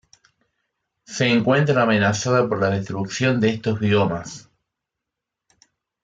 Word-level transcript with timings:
Se 1.05 1.27
encuentra 1.27 1.83
amenazada 1.83 2.49
por 2.49 2.59
la 2.59 2.71
destrucción 2.71 3.39
de 3.39 3.49
estos 3.49 3.79
biomas. 3.79 4.49